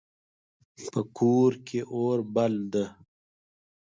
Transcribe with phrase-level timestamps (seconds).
[0.91, 2.85] په کور کې اور بل ده